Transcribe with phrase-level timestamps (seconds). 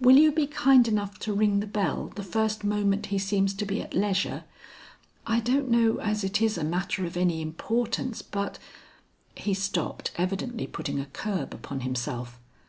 [0.00, 3.66] "Will you be kind enough to ring the bell the first moment he seems to
[3.66, 4.44] be at leisure?
[5.26, 8.60] I don't know as it is a matter of any importance but"
[9.34, 12.38] He stopped, evidently putting a curb upon himself.